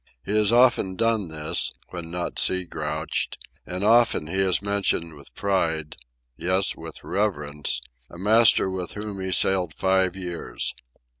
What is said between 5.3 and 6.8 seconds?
pride—yes,